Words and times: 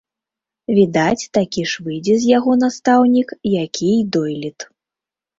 Відаць, 0.77 1.25
такі 1.37 1.65
ж 1.71 1.83
выйдзе 1.87 2.15
з 2.23 2.27
яго 2.37 2.51
настаўнік, 2.61 3.29
які 3.65 3.91
і 3.99 4.01
дойлід. 4.17 4.57